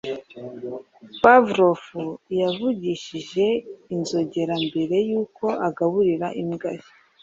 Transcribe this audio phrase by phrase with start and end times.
[1.21, 1.81] Pavlov
[2.39, 3.47] yavugije
[3.95, 6.91] inzogera mbere yuko agaburira imbwa ze.